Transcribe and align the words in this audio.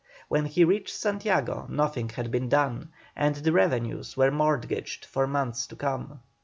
When 0.29 0.45
he 0.47 0.63
reached 0.63 0.95
Santiago 0.95 1.67
nothing 1.69 2.09
had 2.09 2.31
been 2.31 2.49
done, 2.49 2.89
and 3.15 3.35
the 3.35 3.51
revenues 3.51 4.17
were 4.17 4.31
mortgaged 4.31 5.05
for 5.05 5.27
months 5.27 5.67
to 5.67 5.75
come. 5.75 6.21